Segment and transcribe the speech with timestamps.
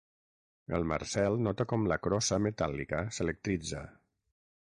[0.77, 3.83] El Marcel nota com la crossa metàl·lica s'electritza.